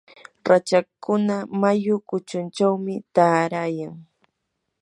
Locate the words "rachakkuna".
0.49-1.35